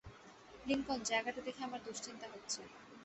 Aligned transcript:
Lincoln, 0.65 0.99
জায়গাটা 1.09 1.41
দেখে 1.47 1.61
আমার 1.67 1.81
দুশ্চিন্তা 1.85 2.27
হচ্ছে। 2.33 2.61